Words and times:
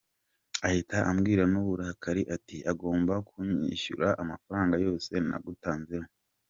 Ahita 0.67 0.97
ambwira 1.11 1.43
n’uburakari 1.51 2.21
ati 2.35 2.57
agomba 2.71 3.13
kunyishyura 3.27 4.07
amafaranga 4.21 4.75
yose 4.85 5.11
nagutanzeho. 5.27 6.07